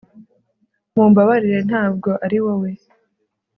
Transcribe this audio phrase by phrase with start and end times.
[0.93, 2.71] Mumbabarire ntabwo ari Wowe